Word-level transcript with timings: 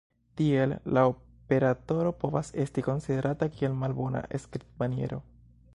Tiel, 0.39 0.71
la 0.97 1.01
operatoro 1.09 2.13
povas 2.23 2.49
esti 2.65 2.85
konsiderata 2.91 3.51
kiel 3.59 3.77
malbona 3.85 4.25
skribmaniero. 4.47 5.25